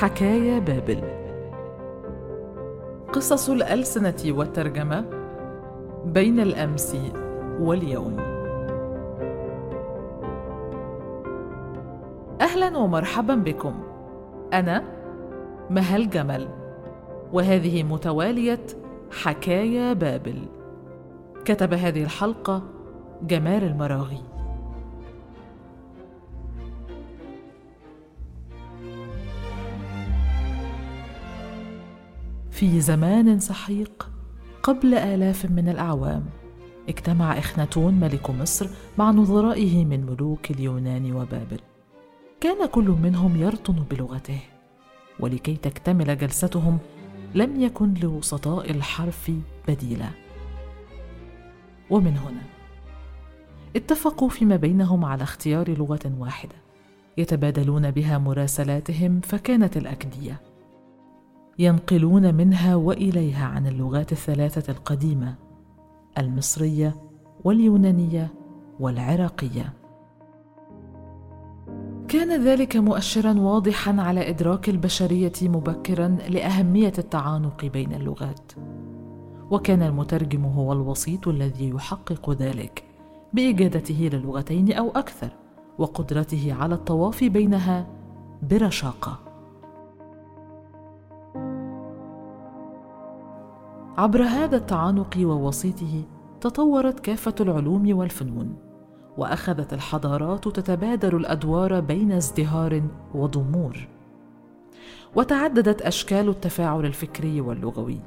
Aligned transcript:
حكايا 0.00 0.58
بابل. 0.58 1.00
قصص 3.12 3.50
الألسنة 3.50 4.22
والترجمة 4.26 5.04
بين 6.04 6.40
الأمس 6.40 6.96
واليوم. 7.60 8.16
أهلا 12.40 12.78
ومرحبا 12.78 13.34
بكم. 13.34 13.74
أنا 14.52 14.84
مهل 15.70 16.10
جمل 16.10 16.48
وهذه 17.32 17.82
متوالية 17.82 18.66
حكايا 19.22 19.92
بابل. 19.92 20.38
كتب 21.44 21.74
هذه 21.74 22.02
الحلقة 22.02 22.62
جمال 23.22 23.64
المراغي. 23.64 24.22
في 32.54 32.80
زمان 32.80 33.40
سحيق 33.40 34.10
قبل 34.62 34.94
آلاف 34.94 35.46
من 35.46 35.68
الأعوام 35.68 36.24
اجتمع 36.88 37.38
إخناتون 37.38 37.94
ملك 37.94 38.30
مصر 38.30 38.68
مع 38.98 39.10
نظرائه 39.10 39.84
من 39.84 40.06
ملوك 40.06 40.50
اليونان 40.50 41.12
وبابل. 41.12 41.60
كان 42.40 42.66
كل 42.66 42.88
منهم 43.02 43.36
يرطن 43.36 43.84
بلغته 43.90 44.40
ولكي 45.20 45.56
تكتمل 45.56 46.18
جلستهم 46.18 46.78
لم 47.34 47.60
يكن 47.60 47.94
لوسطاء 47.94 48.70
الحرف 48.70 49.30
بديلا. 49.68 50.08
ومن 51.90 52.16
هنا 52.16 52.42
اتفقوا 53.76 54.28
فيما 54.28 54.56
بينهم 54.56 55.04
على 55.04 55.22
اختيار 55.22 55.78
لغة 55.78 56.12
واحدة 56.18 56.56
يتبادلون 57.18 57.90
بها 57.90 58.18
مراسلاتهم 58.18 59.20
فكانت 59.20 59.76
الأكدية. 59.76 60.53
ينقلون 61.58 62.34
منها 62.34 62.74
وإليها 62.74 63.46
عن 63.46 63.66
اللغات 63.66 64.12
الثلاثة 64.12 64.72
القديمة 64.72 65.34
المصرية 66.18 66.94
واليونانية 67.44 68.34
والعراقية. 68.80 69.72
كان 72.08 72.44
ذلك 72.44 72.76
مؤشرا 72.76 73.40
واضحا 73.40 74.00
على 74.00 74.28
إدراك 74.28 74.68
البشرية 74.68 75.32
مبكرا 75.42 76.08
لأهمية 76.08 76.92
التعانق 76.98 77.64
بين 77.64 77.92
اللغات. 77.92 78.52
وكان 79.50 79.82
المترجم 79.82 80.44
هو 80.44 80.72
الوسيط 80.72 81.28
الذي 81.28 81.68
يحقق 81.68 82.30
ذلك 82.30 82.84
بإجادته 83.32 84.10
للغتين 84.12 84.72
أو 84.72 84.90
أكثر 84.90 85.28
وقدرته 85.78 86.54
على 86.60 86.74
التواصي 86.74 87.28
بينها 87.28 87.86
برشاقة. 88.42 89.23
عبر 93.98 94.22
هذا 94.22 94.56
التعانق 94.56 95.16
ووسيطه 95.20 96.02
تطورت 96.40 97.00
كافة 97.00 97.34
العلوم 97.40 97.96
والفنون 97.98 98.56
وأخذت 99.16 99.72
الحضارات 99.72 100.48
تتبادل 100.48 101.16
الأدوار 101.16 101.80
بين 101.80 102.12
ازدهار 102.12 102.82
وضمور. 103.14 103.88
وتعددت 105.14 105.82
أشكال 105.82 106.28
التفاعل 106.28 106.86
الفكري 106.86 107.40
واللغوي. 107.40 108.00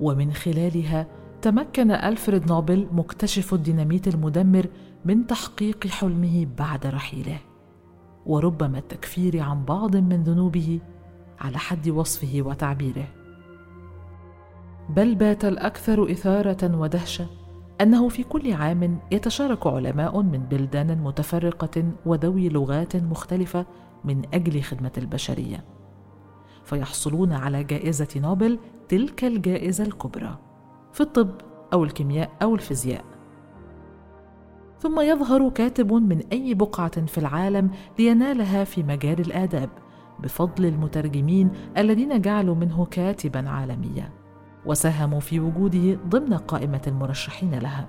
ومن 0.00 0.32
خلالها 0.32 1.06
تمكن 1.42 1.90
ألفريد 1.90 2.48
نوبل 2.48 2.88
مكتشف 2.92 3.54
الديناميت 3.54 4.08
المدمر 4.08 4.66
من 5.04 5.26
تحقيق 5.26 5.86
حلمه 5.86 6.46
بعد 6.58 6.86
رحيله. 6.86 7.38
وربما 8.26 8.78
التكفير 8.78 9.40
عن 9.40 9.64
بعض 9.64 9.96
من 9.96 10.22
ذنوبه 10.22 10.80
على 11.40 11.58
حد 11.58 11.88
وصفه 11.88 12.42
وتعبيره. 12.42 13.17
بل 14.88 15.14
بات 15.14 15.44
الأكثر 15.44 16.10
إثارة 16.10 16.76
ودهشة 16.76 17.26
أنه 17.80 18.08
في 18.08 18.22
كل 18.22 18.52
عام 18.52 18.98
يتشارك 19.10 19.66
علماء 19.66 20.22
من 20.22 20.38
بلدان 20.38 20.98
متفرقة 20.98 21.84
وذوي 22.06 22.48
لغات 22.48 22.96
مختلفة 22.96 23.66
من 24.04 24.22
أجل 24.34 24.62
خدمة 24.62 24.92
البشرية. 24.98 25.64
فيحصلون 26.64 27.32
على 27.32 27.64
جائزة 27.64 28.08
نوبل 28.16 28.58
تلك 28.88 29.24
الجائزة 29.24 29.84
الكبرى 29.84 30.38
في 30.92 31.00
الطب 31.00 31.30
أو 31.72 31.84
الكيمياء 31.84 32.30
أو 32.42 32.54
الفيزياء. 32.54 33.04
ثم 34.78 35.00
يظهر 35.00 35.48
كاتب 35.48 35.92
من 35.92 36.22
أي 36.32 36.54
بقعة 36.54 37.06
في 37.06 37.18
العالم 37.18 37.70
لينالها 37.98 38.64
في 38.64 38.82
مجال 38.82 39.20
الآداب 39.20 39.70
بفضل 40.20 40.66
المترجمين 40.66 41.50
الذين 41.78 42.20
جعلوا 42.20 42.54
منه 42.54 42.84
كاتبا 42.84 43.48
عالميا. 43.48 44.17
وساهموا 44.68 45.20
في 45.20 45.40
وجوده 45.40 45.98
ضمن 46.08 46.34
قائمة 46.34 46.82
المرشحين 46.86 47.54
لها. 47.54 47.88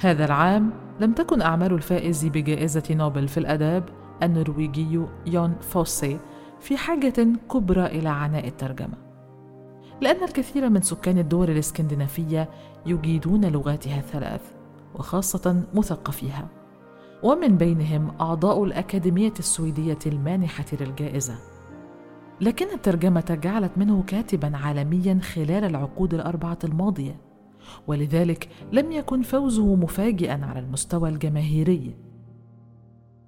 هذا 0.00 0.24
العام 0.24 0.70
لم 1.00 1.12
تكن 1.12 1.42
أعمال 1.42 1.72
الفائز 1.72 2.24
بجائزة 2.24 2.82
نوبل 2.90 3.28
في 3.28 3.38
الأداب 3.38 3.84
النرويجي 4.22 5.00
يون 5.26 5.54
فوسي 5.60 6.18
في 6.60 6.76
حاجة 6.76 7.26
كبرى 7.52 7.86
إلى 7.86 8.08
عناء 8.08 8.48
الترجمة 8.48 8.94
لأن 10.00 10.24
الكثير 10.24 10.68
من 10.68 10.80
سكان 10.80 11.18
الدول 11.18 11.50
الإسكندنافية 11.50 12.48
يجيدون 12.86 13.44
لغاتها 13.44 13.98
الثلاث 13.98 14.40
وخاصة 14.94 15.62
مثقفيها 15.74 16.48
ومن 17.22 17.56
بينهم 17.56 18.12
أعضاء 18.20 18.64
الأكاديمية 18.64 19.34
السويدية 19.38 19.98
المانحة 20.06 20.64
للجائزة. 20.80 21.34
لكن 22.40 22.66
الترجمة 22.74 23.38
جعلت 23.42 23.72
منه 23.76 24.02
كاتبا 24.06 24.56
عالميا 24.56 25.20
خلال 25.22 25.64
العقود 25.64 26.14
الأربعة 26.14 26.58
الماضية 26.64 27.20
ولذلك 27.86 28.48
لم 28.72 28.92
يكن 28.92 29.22
فوزه 29.22 29.74
مفاجئا 29.74 30.44
على 30.44 30.58
المستوى 30.58 31.08
الجماهيري. 31.08 31.94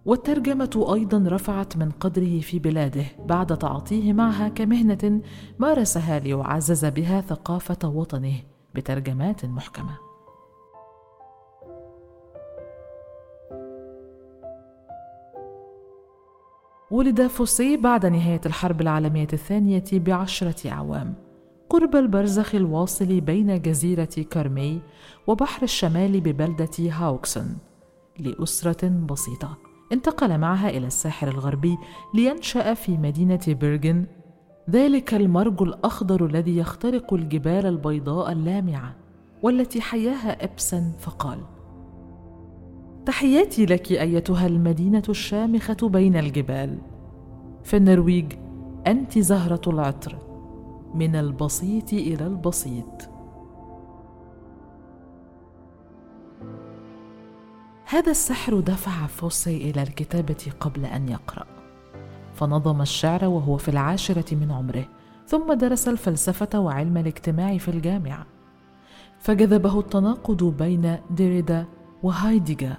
والترجمة 0.05 0.91
أيضا 0.95 1.25
رفعت 1.28 1.77
من 1.77 1.91
قدره 1.91 2.41
في 2.41 2.59
بلاده 2.59 3.05
بعد 3.27 3.59
تعاطيه 3.59 4.12
معها 4.12 4.49
كمهنة 4.49 5.21
مارسها 5.59 6.19
ليعزز 6.19 6.84
بها 6.84 7.21
ثقافة 7.21 7.89
وطنه 7.89 8.34
بترجمات 8.75 9.44
محكمة. 9.44 10.02
ولد 16.93 17.27
فوسي 17.27 17.77
بعد 17.77 18.07
نهاية 18.07 18.41
الحرب 18.47 18.81
العالمية 18.81 19.29
الثانية 19.33 19.85
بعشرة 19.93 20.71
أعوام. 20.71 21.15
قرب 21.71 21.97
البرزخ 21.97 22.55
الواصل 22.55 23.21
بين 23.21 23.63
جزيرة 23.63 24.09
كارمي 24.31 24.81
وبحر 25.27 25.63
الشمال 25.63 26.21
ببلدة 26.21 26.71
هاوكسون 26.79 27.59
لأسرة 28.19 28.89
بسيطة. 28.89 29.59
انتقل 29.93 30.39
معها 30.39 30.71
إلى 30.71 30.87
الساحل 30.87 31.29
الغربي 31.29 31.79
لينشأ 32.15 32.75
في 32.75 32.97
مدينة 32.97 33.41
بيرغن 33.49 34.07
ذلك 34.71 35.15
المرج 35.15 35.63
الأخضر 35.63 36.27
الذي 36.27 36.57
يخترق 36.57 37.15
الجبال 37.15 37.67
البيضاء 37.67 38.33
اللامعة 38.33 38.97
والتي 39.43 39.81
حياها 39.81 40.45
إبسن 40.45 40.93
فقال. 41.01 41.39
تحياتي 43.07 43.67
لك 43.67 43.93
أيتها 43.93 44.47
المدينة 44.47 45.03
الشامخة 45.09 45.77
بين 45.83 46.17
الجبال. 46.17 46.79
في 47.65 47.77
النرويج 47.77 48.32
أنت 48.87 49.19
زهرة 49.19 49.61
العطر 49.67 50.19
من 50.94 51.17
البسيط 51.17 51.93
إلى 51.93 52.26
البسيط. 52.26 53.09
هذا 57.85 58.11
السحر 58.11 58.61
دفع 58.61 59.06
فوسي 59.06 59.71
إلى 59.71 59.82
الكتابة 59.82 60.53
قبل 60.61 60.85
أن 60.85 61.09
يقرأ. 61.09 61.47
فنظم 62.35 62.81
الشعر 62.81 63.25
وهو 63.25 63.56
في 63.56 63.69
العاشرة 63.69 64.35
من 64.35 64.50
عمره 64.50 64.85
ثم 65.26 65.53
درس 65.53 65.88
الفلسفة 65.88 66.61
وعلم 66.61 66.97
الاجتماع 66.97 67.59
في 67.59 67.69
الجامعة. 67.69 68.26
فجذبه 69.19 69.81
التناقض 69.81 70.44
بين 70.44 70.97
ديريدا 71.11 71.67
وهايديجا 72.03 72.76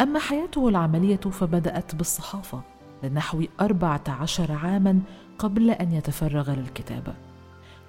أما 0.00 0.18
حياته 0.18 0.68
العملية 0.68 1.16
فبدأت 1.16 1.94
بالصحافة 1.94 2.62
لنحو 3.02 3.44
أربعة 3.60 4.04
عشر 4.08 4.52
عاما 4.52 5.00
قبل 5.38 5.70
أن 5.70 5.92
يتفرغ 5.92 6.50
للكتابة. 6.50 7.14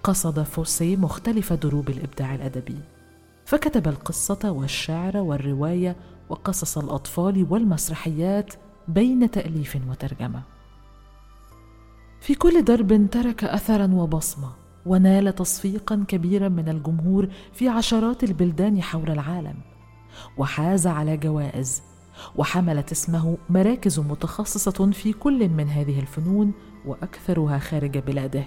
قصد 0.04 0.44
فوسي 0.44 0.96
مختلف 0.96 1.54
دروب 1.54 1.90
الإبداع 1.90 2.36
الأدبي. 2.36 2.78
فكتب 3.46 3.88
القصة 3.88 4.52
والشعر 4.52 5.18
والرواية 5.18 5.96
وقصص 6.30 6.78
الأطفال 6.78 7.48
والمسرحيات 7.50 8.54
بين 8.88 9.31
تأليف 9.31 9.78
وترجمة. 9.90 10.42
في 12.22 12.36
كل 12.36 12.64
درب 12.64 13.07
ترك 13.12 13.44
أثرا 13.44 13.90
وبصمة 13.94 14.52
ونال 14.86 15.36
تصفيقا 15.36 16.06
كبيرا 16.07 16.50
من 16.50 16.69
الجمهور 16.69 17.28
في 17.54 17.69
عشرات 17.69 18.24
البلدان 18.24 18.81
حول 18.81 19.12
العالم. 19.12 19.56
وحاز 20.38 20.88
على 20.88 21.18
جوائز 21.18 21.91
وحملت 22.35 22.91
اسمه 22.91 23.38
مراكز 23.50 24.00
متخصصة 24.00 24.91
في 24.91 25.13
كل 25.13 25.50
من 25.50 25.69
هذه 25.69 26.00
الفنون 26.00 26.53
وأكثرها 26.85 27.59
خارج 27.59 27.97
بلاده. 27.97 28.44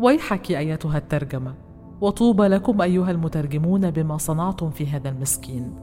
ويحك 0.00 0.50
أيتها 0.50 0.98
الترجمة 0.98 1.54
وطوبى 2.00 2.42
لكم 2.42 2.82
أيها 2.82 3.10
المترجمون 3.10 3.90
بما 3.90 4.16
صنعتم 4.16 4.70
في 4.70 4.86
هذا 4.86 5.08
المسكين 5.08 5.74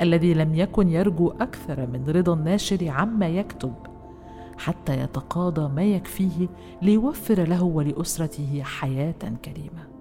الذي 0.00 0.34
لم 0.34 0.54
يكن 0.54 0.88
يرجو 0.88 1.28
أكثر 1.28 1.86
من 1.86 2.04
رضا 2.08 2.34
الناشر 2.34 2.88
عما 2.88 3.28
يكتب 3.28 3.74
حتى 4.58 5.00
يتقاضى 5.00 5.74
ما 5.74 5.82
يكفيه 5.82 6.48
ليوفر 6.82 7.48
له 7.48 7.62
ولأسرته 7.62 8.62
حياة 8.62 9.14
كريمة. 9.44 9.99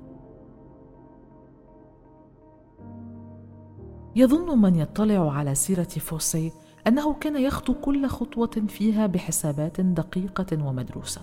يظن 4.19 4.61
من 4.61 4.75
يطلع 4.75 5.31
على 5.31 5.55
سيرة 5.55 5.83
فوسي 5.83 6.51
أنه 6.87 7.13
كان 7.13 7.41
يخطو 7.41 7.73
كل 7.73 8.07
خطوة 8.07 8.63
فيها 8.67 9.07
بحسابات 9.07 9.81
دقيقة 9.81 10.65
ومدروسة. 10.65 11.21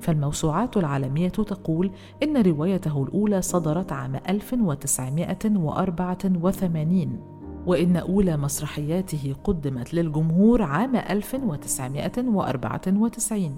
فالموسوعات 0.00 0.76
العالمية 0.76 1.28
تقول 1.28 1.90
إن 2.22 2.36
روايته 2.36 3.02
الأولى 3.02 3.42
صدرت 3.42 3.92
عام 3.92 4.16
1984 4.28 7.20
وإن 7.66 7.96
أولى 7.96 8.36
مسرحياته 8.36 9.34
قدمت 9.44 9.94
للجمهور 9.94 10.62
عام 10.62 10.96
1994 10.96 13.56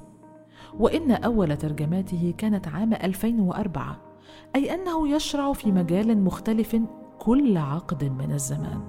وإن 0.78 1.10
أول 1.10 1.56
ترجماته 1.56 2.34
كانت 2.38 2.68
عام 2.68 2.92
2004 2.92 3.96
أي 4.56 4.74
أنه 4.74 5.08
يشرع 5.08 5.52
في 5.52 5.72
مجال 5.72 6.24
مختلف 6.24 6.76
كل 7.22 7.56
عقد 7.56 8.04
من 8.04 8.32
الزمان. 8.32 8.80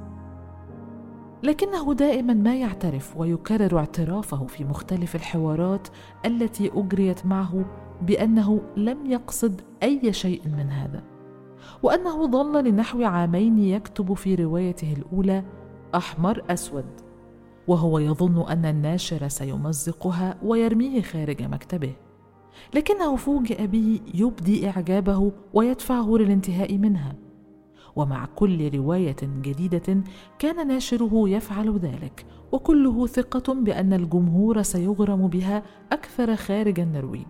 لكنه 1.43 1.93
دائما 1.93 2.33
ما 2.33 2.55
يعترف 2.55 3.17
ويكرر 3.17 3.77
اعترافه 3.77 4.45
في 4.45 4.63
مختلف 4.63 5.15
الحوارات 5.15 5.87
التي 6.25 6.71
أجريت 6.73 7.25
معه 7.25 7.65
بأنه 8.01 8.61
لم 8.77 9.05
يقصد 9.05 9.61
أي 9.83 10.13
شيء 10.13 10.41
من 10.45 10.69
هذا 10.69 11.03
وأنه 11.83 12.27
ظل 12.27 12.63
لنحو 12.63 13.03
عامين 13.03 13.59
يكتب 13.59 14.13
في 14.13 14.35
روايته 14.35 14.93
الأولى 14.93 15.43
أحمر 15.95 16.43
أسود 16.49 16.85
وهو 17.67 17.99
يظن 17.99 18.47
أن 18.49 18.65
الناشر 18.65 19.27
سيمزقها 19.27 20.37
ويرميه 20.43 21.01
خارج 21.01 21.43
مكتبه. 21.43 21.93
لكنه 22.75 23.15
فوجئ 23.15 23.67
به 23.67 23.99
يبدي 24.13 24.69
إعجابه 24.69 25.31
ويدفعه 25.53 26.17
للانتهاء 26.17 26.77
منها. 26.77 27.22
ومع 27.95 28.25
كل 28.35 28.77
رواية 28.77 29.15
جديدة 29.21 30.03
كان 30.39 30.67
ناشره 30.67 31.29
يفعل 31.29 31.77
ذلك 31.77 32.25
وكله 32.51 33.07
ثقة 33.07 33.53
بأن 33.53 33.93
الجمهور 33.93 34.61
سيغرم 34.61 35.27
بها 35.27 35.63
أكثر 35.91 36.35
خارج 36.35 36.79
النرويج. 36.79 37.27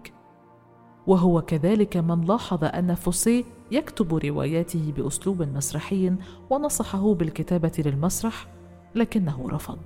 وهو 1.08 1.42
كذلك 1.42 1.98
من 1.98 2.22
لاحظ 2.22 2.64
أن 2.64 2.96
فوسيه 2.96 3.44
يكتب 3.72 4.14
رواياته 4.14 4.94
بأسلوب 4.98 5.42
مسرحي 5.42 6.16
ونصحه 6.50 7.14
بالكتابة 7.14 7.72
للمسرح 7.86 8.48
لكنه 8.96 9.46
رفض. 9.50 9.80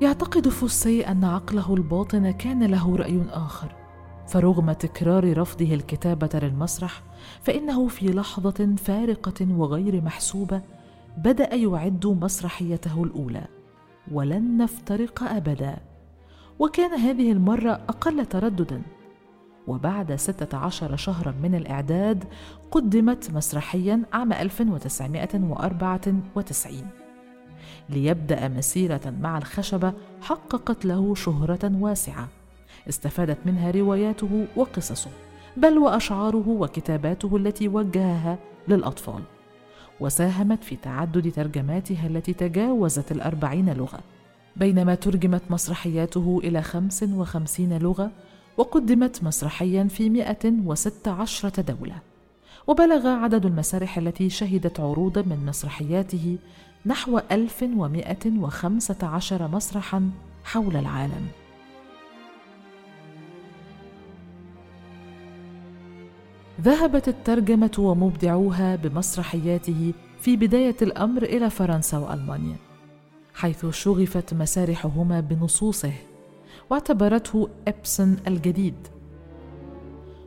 يعتقد 0.00 0.48
فوسيه 0.48 1.10
أن 1.10 1.24
عقله 1.24 1.74
الباطن 1.74 2.30
كان 2.30 2.62
له 2.62 2.96
رأي 2.96 3.22
آخر. 3.30 3.85
فرغم 4.28 4.72
تكرار 4.72 5.38
رفضه 5.38 5.74
الكتابة 5.74 6.28
للمسرح 6.34 7.02
فإنه 7.42 7.88
في 7.88 8.06
لحظة 8.06 8.74
فارقة 8.76 9.46
وغير 9.50 10.02
محسوبة 10.02 10.62
بدأ 11.16 11.54
يعد 11.54 12.06
مسرحيته 12.06 13.04
الأولى 13.04 13.44
ولن 14.12 14.58
نفترق 14.58 15.22
أبدا. 15.22 15.76
وكان 16.58 17.00
هذه 17.00 17.32
المرة 17.32 17.70
أقل 17.70 18.26
ترددا. 18.26 18.82
وبعد 19.66 20.14
ستة 20.14 20.58
عشر 20.58 20.96
شهرا 20.96 21.34
من 21.42 21.54
الإعداد 21.54 22.24
قدمت 22.70 23.30
مسرحيا 23.30 24.02
عام 24.12 24.32
1994 24.32 26.88
ليبدأ 27.88 28.48
مسيرة 28.48 29.14
مع 29.20 29.38
الخشبة 29.38 29.92
حققت 30.20 30.84
له 30.84 31.14
شهرة 31.14 31.72
واسعة. 31.80 32.28
استفادت 32.88 33.38
منها 33.46 33.70
رواياته 33.70 34.46
وقصصه 34.56 35.10
بل 35.56 35.78
وأشعاره 35.78 36.48
وكتاباته 36.48 37.36
التي 37.36 37.68
وجهها 37.68 38.38
للأطفال 38.68 39.20
وساهمت 40.00 40.64
في 40.64 40.76
تعدد 40.76 41.32
ترجماتها 41.32 42.06
التي 42.06 42.32
تجاوزت 42.32 43.12
الأربعين 43.12 43.72
لغة 43.72 43.98
بينما 44.56 44.94
ترجمت 44.94 45.42
مسرحياته 45.50 46.40
إلى 46.44 46.62
خمس 46.62 47.02
وخمسين 47.02 47.78
لغة 47.78 48.10
وقدمت 48.56 49.24
مسرحيا 49.24 49.84
في 49.84 50.10
مئة 50.10 50.52
وست 50.64 51.08
عشرة 51.08 51.60
دولة 51.60 51.94
وبلغ 52.66 53.06
عدد 53.08 53.46
المسارح 53.46 53.98
التي 53.98 54.30
شهدت 54.30 54.80
عروضا 54.80 55.22
من 55.22 55.46
مسرحياته 55.46 56.38
نحو 56.86 57.20
ألف 57.30 57.62
ومائة 57.62 58.38
وخمسة 58.38 58.96
عشر 59.02 59.48
مسرحا 59.48 60.10
حول 60.44 60.76
العالم. 60.76 61.26
ذهبت 66.60 67.08
الترجمة 67.08 67.70
ومبدعوها 67.78 68.76
بمسرحياته 68.76 69.92
في 70.20 70.36
بداية 70.36 70.76
الأمر 70.82 71.22
إلى 71.22 71.50
فرنسا 71.50 71.98
وألمانيا 71.98 72.56
حيث 73.34 73.66
شغفت 73.66 74.34
مسارحهما 74.34 75.20
بنصوصه 75.20 75.92
واعتبرته 76.70 77.48
إبسن 77.68 78.16
الجديد. 78.26 78.74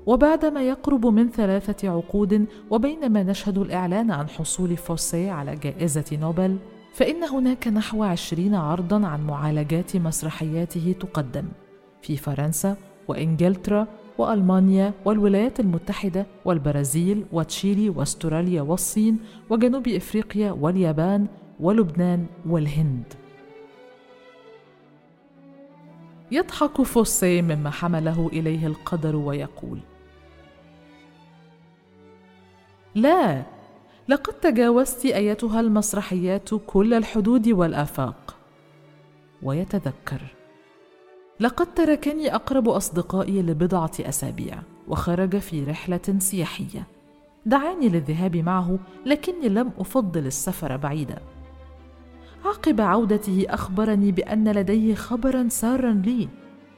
وبعدما 0.05 0.63
يقرب 0.63 1.05
من 1.05 1.29
ثلاثة 1.29 1.89
عقود 1.89 2.45
وبينما 2.69 3.23
نشهد 3.23 3.57
الإعلان 3.57 4.11
عن 4.11 4.29
حصول 4.29 4.77
فوسيه 4.77 5.31
على 5.31 5.55
جائزة 5.55 6.17
نوبل 6.21 6.57
فإن 6.93 7.23
هناك 7.23 7.67
نحو 7.67 8.03
عشرين 8.03 8.55
عرضا 8.55 9.07
عن 9.07 9.27
معالجات 9.27 9.95
مسرحياته 9.95 10.95
تقدم 10.99 11.45
في 12.01 12.17
فرنسا 12.17 12.77
وإنجلترا 13.07 13.87
وألمانيا 14.19 14.93
والولايات 15.05 15.59
المتحدة 15.59 16.25
والبرازيل 16.45 17.25
وتشيلي 17.31 17.89
وأستراليا 17.89 18.61
والصين 18.61 19.19
وجنوب 19.49 19.87
إفريقيا 19.87 20.51
واليابان 20.51 21.27
ولبنان 21.59 22.25
والهند. 22.45 23.13
يضحك 26.31 26.81
فوسي 26.81 27.41
مما 27.41 27.69
حمله 27.69 28.29
إليه 28.33 28.67
القدر 28.67 29.15
ويقول 29.15 29.79
لا 32.95 33.43
لقد 34.07 34.33
تجاوزت 34.33 35.05
أيتها 35.05 35.59
المسرحيات 35.59 36.49
كل 36.67 36.93
الحدود 36.93 37.47
والآفاق. 37.47 38.35
ويتذكر 39.43 40.21
لقد 41.39 41.73
تركني 41.73 42.35
أقرب 42.35 42.69
أصدقائي 42.69 43.41
لبضعة 43.41 43.91
أسابيع 43.99 44.59
وخرج 44.87 45.37
في 45.37 45.63
رحلة 45.63 46.15
سياحية. 46.17 46.87
دعاني 47.45 47.89
للذهاب 47.89 48.37
معه 48.37 48.79
لكني 49.05 49.49
لم 49.49 49.71
أفضل 49.79 50.25
السفر 50.25 50.77
بعيدا. 50.77 51.17
عقب 52.45 52.81
عودته 52.81 53.45
أخبرني 53.49 54.11
بأن 54.11 54.51
لديه 54.51 54.95
خبرا 54.95 55.47
سارا 55.49 55.93
لي 55.93 56.29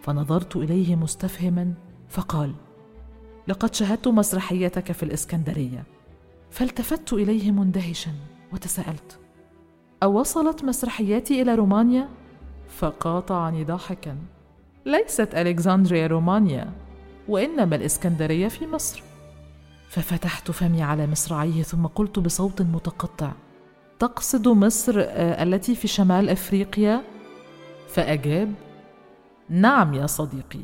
فنظرت 0.02 0.56
إليه 0.56 0.96
مستفهما 0.96 1.74
فقال 2.10 2.54
لقد 3.48 3.76
شاهدت 3.76 4.08
مسرحيتك 4.08 4.92
في 4.92 5.04
الإسكندرية. 5.04 5.84
فالتفت 6.52 7.14
إليه 7.14 7.52
مندهشا 7.52 8.12
وتساءلت 8.54 9.20
أوصلت 10.04 10.64
مسرحياتي 10.64 11.42
إلى 11.42 11.56
رومانيا؟ 11.56 12.10
فقاطعني 12.70 13.64
ضاحكا 13.64 14.18
ليست 14.86 15.36
ألكسندريا 15.36 16.08
رومانيا 16.08 16.72
وإنما 17.28 17.76
الإسكندرية 17.76 18.48
في 18.48 18.68
مصر. 18.68 19.04
ففتحت 19.90 20.52
فمي 20.52 20.84
على 20.84 21.08
مصراعيه 21.08 21.64
ثم 21.64 21.86
قلت 21.86 22.20
بصوت 22.20 22.62
متقطع 22.62 23.32
تقصد 24.00 24.48
مصر 24.48 24.94
آه، 24.98 25.44
التي 25.44 25.76
في 25.76 25.88
شمال 25.88 26.30
أفريقيا؟ 26.30 27.02
فأجاب 27.88 28.54
نعم 29.50 29.94
يا 29.94 30.08
صديقي. 30.08 30.60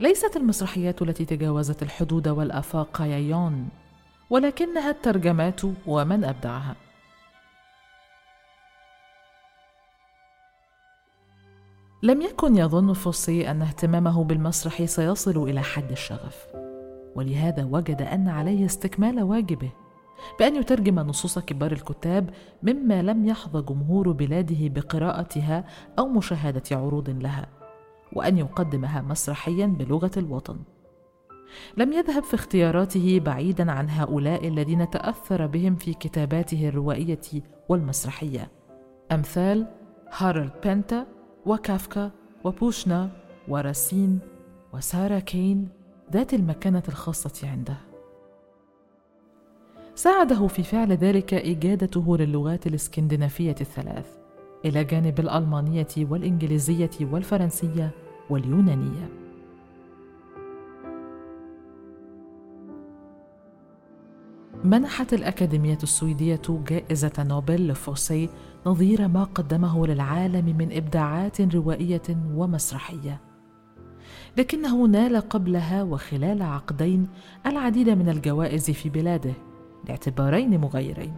ليست 0.00 0.36
المسرحيات 0.36 1.02
التي 1.02 1.24
تجاوزت 1.24 1.82
الحدود 1.82 2.28
والآفاق 2.28 3.00
يا 3.00 3.18
يون 3.18 3.68
ولكنها 4.30 4.90
الترجمات 4.90 5.60
ومن 5.86 6.24
أبدعها. 6.24 6.76
لم 12.04 12.22
يكن 12.22 12.56
يظن 12.56 12.92
فوسي 12.92 13.50
أن 13.50 13.62
اهتمامه 13.62 14.24
بالمسرح 14.24 14.84
سيصل 14.84 15.48
إلى 15.48 15.62
حد 15.62 15.90
الشغف. 15.90 16.46
ولهذا 17.14 17.64
وجد 17.64 18.02
أن 18.02 18.28
عليه 18.28 18.64
استكمال 18.66 19.22
واجبه 19.22 19.70
بأن 20.38 20.56
يترجم 20.56 20.94
نصوص 20.94 21.38
كبار 21.38 21.72
الكتاب 21.72 22.30
مما 22.62 23.02
لم 23.02 23.26
يحظى 23.26 23.62
جمهور 23.62 24.12
بلاده 24.12 24.68
بقراءتها 24.68 25.64
أو 25.98 26.08
مشاهدة 26.08 26.62
عروض 26.72 27.10
لها 27.10 27.46
وأن 28.12 28.38
يقدمها 28.38 29.02
مسرحيا 29.02 29.66
بلغة 29.66 30.10
الوطن. 30.16 30.56
لم 31.76 31.92
يذهب 31.92 32.22
في 32.22 32.34
اختياراته 32.34 33.20
بعيدا 33.20 33.72
عن 33.72 33.90
هؤلاء 33.90 34.48
الذين 34.48 34.90
تأثر 34.90 35.46
بهم 35.46 35.76
في 35.76 35.94
كتاباته 35.94 36.68
الروائية 36.68 37.20
والمسرحية. 37.68 38.50
أمثال 39.12 39.66
هارولد 40.12 40.52
بنتا 40.64 41.06
وكافكا 41.46 42.10
وبوشنا 42.44 43.10
وراسين 43.48 44.18
وسارة 44.74 45.18
كين 45.18 45.68
ذات 46.12 46.34
المكانة 46.34 46.82
الخاصة 46.88 47.48
عنده. 47.48 47.76
ساعده 49.94 50.46
في 50.46 50.62
فعل 50.62 50.92
ذلك 50.92 51.34
إجادته 51.34 52.16
للغات 52.16 52.66
الإسكندنافية 52.66 53.56
الثلاث 53.60 54.06
إلى 54.64 54.84
جانب 54.84 55.20
الألمانية 55.20 55.86
والإنجليزية 55.98 56.90
والفرنسية 57.00 57.90
واليونانية. 58.30 59.21
منحت 64.64 65.14
الأكاديمية 65.14 65.78
السويدية 65.82 66.40
جائزة 66.48 67.12
نوبل 67.18 67.68
لفوسي 67.68 68.28
نظير 68.66 69.08
ما 69.08 69.24
قدمه 69.24 69.86
للعالم 69.86 70.56
من 70.56 70.72
إبداعات 70.72 71.40
روائية 71.40 72.02
ومسرحية. 72.34 73.20
لكنه 74.36 74.86
نال 74.86 75.16
قبلها 75.16 75.82
وخلال 75.82 76.42
عقدين 76.42 77.08
العديد 77.46 77.88
من 77.88 78.08
الجوائز 78.08 78.70
في 78.70 78.88
بلاده 78.88 79.32
لاعتبارين 79.88 80.60
مغيرين 80.60 81.14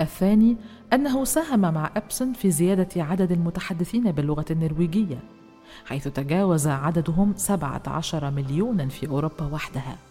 الثاني 0.00 0.56
أنه 0.92 1.24
ساهم 1.24 1.60
مع 1.60 1.90
أبسون 1.96 2.32
في 2.32 2.50
زيادة 2.50 3.02
عدد 3.02 3.32
المتحدثين 3.32 4.12
باللغة 4.12 4.44
النرويجية 4.50 5.18
حيث 5.84 6.08
تجاوز 6.08 6.66
عددهم 6.66 7.32
17 7.36 8.30
مليونا 8.30 8.88
في 8.88 9.08
أوروبا 9.08 9.44
وحدها. 9.52 10.09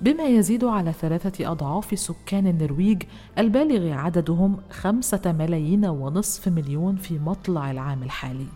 بما 0.00 0.24
يزيد 0.24 0.64
على 0.64 0.92
ثلاثة 0.92 1.52
أضعاف 1.52 1.98
سكان 1.98 2.46
النرويج 2.46 3.02
البالغ 3.38 3.92
عددهم 3.92 4.56
خمسة 4.70 5.32
ملايين 5.38 5.86
ونصف 5.86 6.48
مليون 6.48 6.96
في 6.96 7.18
مطلع 7.18 7.70
العام 7.70 8.02
الحالي 8.02 8.46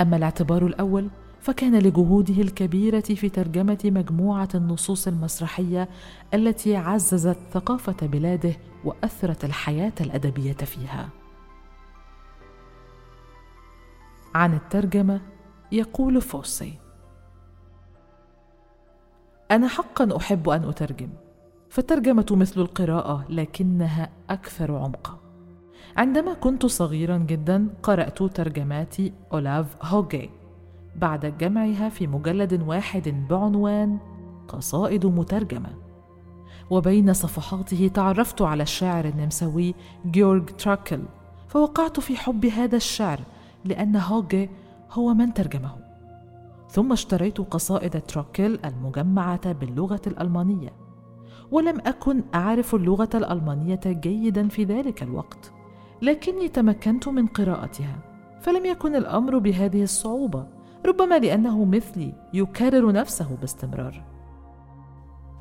أما 0.00 0.16
الاعتبار 0.16 0.66
الأول 0.66 1.10
فكان 1.40 1.78
لجهوده 1.78 2.42
الكبيرة 2.42 3.00
في 3.00 3.28
ترجمة 3.28 3.78
مجموعة 3.84 4.48
النصوص 4.54 5.08
المسرحية 5.08 5.88
التي 6.34 6.76
عززت 6.76 7.38
ثقافة 7.52 8.06
بلاده 8.06 8.52
وأثرت 8.84 9.44
الحياة 9.44 9.92
الأدبية 10.00 10.52
فيها. 10.52 11.08
عن 14.34 14.54
الترجمة 14.54 15.20
يقول 15.72 16.20
فوسي: 16.20 16.85
أنا 19.50 19.68
حقا 19.68 20.16
أحب 20.16 20.48
أن 20.48 20.64
أترجم، 20.64 21.08
فالترجمة 21.70 22.26
مثل 22.30 22.60
القراءة 22.60 23.24
لكنها 23.28 24.10
أكثر 24.30 24.74
عمقا. 24.76 25.18
عندما 25.96 26.34
كنت 26.34 26.66
صغيرا 26.66 27.16
جدا 27.16 27.68
قرأت 27.82 28.22
ترجمات 28.22 28.96
أولاف 29.32 29.66
هوغي 29.82 30.30
بعد 30.96 31.38
جمعها 31.38 31.88
في 31.88 32.06
مجلد 32.06 32.62
واحد 32.62 33.26
بعنوان 33.30 33.98
قصائد 34.48 35.06
مترجمة 35.06 35.70
وبين 36.70 37.12
صفحاته 37.12 37.90
تعرفت 37.94 38.42
على 38.42 38.62
الشاعر 38.62 39.04
النمساوي 39.04 39.74
جيورغ 40.06 40.44
تراكل 40.44 41.02
فوقعت 41.48 42.00
في 42.00 42.16
حب 42.16 42.46
هذا 42.46 42.76
الشعر 42.76 43.20
لأن 43.64 43.96
هوجي 43.96 44.50
هو 44.92 45.14
من 45.14 45.34
ترجمه 45.34 45.85
ثم 46.76 46.92
اشتريت 46.92 47.38
قصائد 47.40 48.00
تراكل 48.00 48.58
المجمعة 48.64 49.52
باللغة 49.52 50.00
الألمانية 50.06 50.72
ولم 51.50 51.80
أكن 51.86 52.22
أعرف 52.34 52.74
اللغة 52.74 53.08
الألمانية 53.14 53.80
جيدا 53.86 54.48
في 54.48 54.64
ذلك 54.64 55.02
الوقت 55.02 55.52
لكني 56.02 56.48
تمكنت 56.48 57.08
من 57.08 57.26
قراءتها 57.26 57.98
فلم 58.40 58.66
يكن 58.66 58.96
الأمر 58.96 59.38
بهذه 59.38 59.82
الصعوبة 59.82 60.46
ربما 60.86 61.18
لأنه 61.18 61.64
مثلي 61.64 62.12
يكرر 62.34 62.92
نفسه 62.92 63.36
باستمرار. 63.40 64.04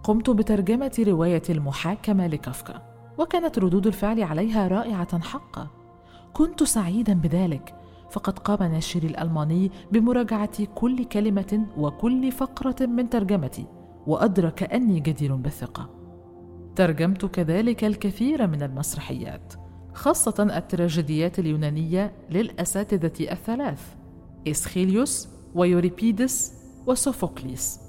قمت 0.03 0.29
بترجمة 0.29 1.03
رواية 1.07 1.43
المحاكمة 1.49 2.27
لكافكا 2.27 2.81
وكانت 3.17 3.59
ردود 3.59 3.87
الفعل 3.87 4.23
عليها 4.23 4.67
رائعة 4.67 5.19
حقا. 5.19 5.67
كنت 6.33 6.63
سعيدا 6.63 7.13
بذلك 7.13 7.75
فقد 8.09 8.39
قام 8.39 8.71
ناشري 8.71 9.07
الألماني 9.07 9.71
بمراجعة 9.91 10.65
كل 10.65 11.03
كلمة 11.03 11.65
وكل 11.77 12.31
فقرة 12.31 12.85
من 12.85 13.09
ترجمتي 13.09 13.65
وأدرك 14.07 14.63
أني 14.63 14.99
جدير 14.99 15.35
بالثقة. 15.35 15.89
ترجمت 16.75 17.25
كذلك 17.25 17.83
الكثير 17.83 18.47
من 18.47 18.63
المسرحيات 18.63 19.53
خاصة 19.93 20.57
التراجيديات 20.57 21.39
اليونانية 21.39 22.13
للأساتذة 22.29 23.31
الثلاث 23.31 23.95
إسخيليوس 24.47 25.29
ويوريبيدس 25.55 26.53
وسوفوكليس. 26.87 27.79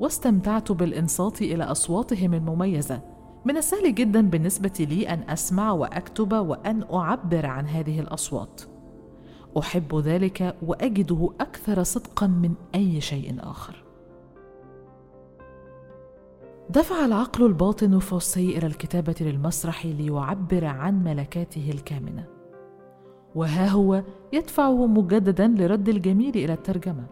واستمتعت 0.00 0.72
بالإنصات 0.72 1.42
إلى 1.42 1.64
أصواتهم 1.64 2.34
المميزة. 2.34 3.00
من 3.44 3.56
السهل 3.56 3.94
جدا 3.94 4.20
بالنسبة 4.20 4.86
لي 4.90 5.08
أن 5.08 5.30
أسمع 5.30 5.72
وأكتب 5.72 6.32
وأن 6.32 6.84
أعبر 6.92 7.46
عن 7.46 7.66
هذه 7.66 8.00
الأصوات. 8.00 8.73
أحب 9.58 9.94
ذلك 9.94 10.56
وأجده 10.62 11.30
أكثر 11.40 11.82
صدقا 11.82 12.26
من 12.26 12.54
أي 12.74 13.00
شيء 13.00 13.36
آخر. 13.40 13.84
دفع 16.70 17.04
العقل 17.04 17.46
الباطن 17.46 17.98
فوسي 17.98 18.58
إلى 18.58 18.66
الكتابة 18.66 19.14
للمسرح 19.20 19.86
ليعبر 19.86 20.64
عن 20.64 21.04
ملكاته 21.04 21.70
الكامنة. 21.74 22.24
وها 23.34 23.68
هو 23.68 24.02
يدفعه 24.32 24.86
مجددا 24.86 25.48
لرد 25.48 25.88
الجميل 25.88 26.36
إلى 26.36 26.52
الترجمة. 26.52 27.04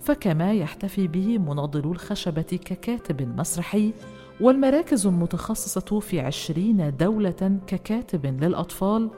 فكما 0.00 0.52
يحتفي 0.52 1.08
به 1.08 1.38
مناضلو 1.38 1.92
الخشبة 1.92 2.42
ككاتب 2.42 3.38
مسرحي 3.38 3.92
والمراكز 4.40 5.06
المتخصصة 5.06 6.00
في 6.00 6.20
عشرين 6.20 6.96
دولة 6.96 7.58
ككاتب 7.66 8.26
للأطفال. 8.26 9.10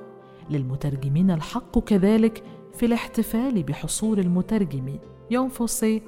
للمترجمين 0.51 1.31
الحق 1.31 1.79
كذلك 1.79 2.43
في 2.73 2.87
الاحتفال 2.87 3.63
بحصول 3.63 4.19
المترجم 4.19 4.99
يون 5.31 5.49
فوسي 5.49 6.03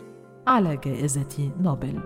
على 0.47 0.77
جائزة 0.77 1.51
نوبل 1.61 2.01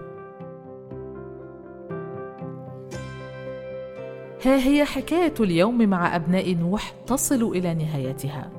ها 4.44 4.56
هي 4.56 4.84
حكاية 4.84 5.34
اليوم 5.40 5.88
مع 5.88 6.16
أبناء 6.16 6.54
نوح 6.54 6.90
تصل 7.06 7.42
إلى 7.42 7.74
نهايتها. 7.74 8.50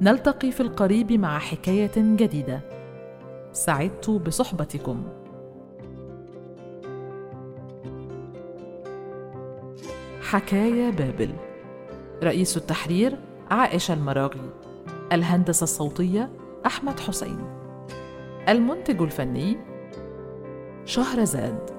نلتقي 0.00 0.50
في 0.50 0.60
القريب 0.60 1.12
مع 1.12 1.38
حكاية 1.38 1.92
جديدة. 1.96 2.60
سعدت 3.52 4.10
بصحبتكم. 4.10 5.02
حكاية 10.20 10.90
بابل 10.90 11.30
رئيس 12.22 12.56
التحرير 12.56 13.18
عائشة 13.50 13.94
المراغي 13.94 14.50
الهندسة 15.12 15.64
الصوتية 15.64 16.30
أحمد 16.66 17.00
حسين. 17.00 17.38
المنتج 18.48 19.02
الفني 19.02 19.56
شهرزاد. 20.84 21.75